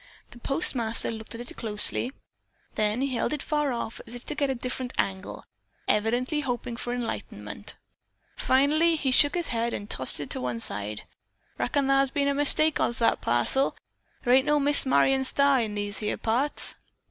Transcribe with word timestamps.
The 0.31 0.39
postmaster 0.39 1.11
looked 1.11 1.35
at 1.35 1.41
it 1.41 1.55
closely. 1.57 2.11
Then 2.73 3.01
he 3.01 3.13
held 3.13 3.33
it 3.33 3.43
far 3.43 3.71
off 3.71 4.01
to 4.07 4.33
get 4.33 4.49
a 4.49 4.55
different 4.55 4.93
angle, 4.97 5.45
evidently 5.87 6.39
hoping 6.39 6.75
for 6.75 6.91
enlightenment. 6.91 7.75
Finally 8.35 8.95
he 8.95 9.11
shook 9.11 9.35
his 9.35 9.49
head 9.49 9.73
and 9.75 9.87
tossed 9.87 10.19
it 10.19 10.31
to 10.31 10.41
one 10.41 10.59
side. 10.59 11.03
"Reckon 11.59 11.85
thar's 11.85 12.09
been 12.09 12.27
a 12.27 12.33
mistake 12.33 12.79
as 12.79 12.95
to 12.95 13.01
that 13.01 13.21
parcel," 13.21 13.63
he 13.63 13.75
said. 13.75 14.25
"Thar 14.25 14.33
ain't 14.33 14.45
no 14.47 14.59
Miss 14.59 14.87
Marion 14.87 15.23
Starr 15.23 15.61
in 15.61 15.75
these 15.75 15.99
here 15.99 16.17
parts." 16.17 16.73